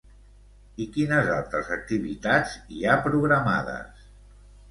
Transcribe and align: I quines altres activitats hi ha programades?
I 0.83 0.87
quines 0.95 1.27
altres 1.33 1.69
activitats 1.75 2.55
hi 2.77 2.81
ha 2.93 2.97
programades? 3.05 4.01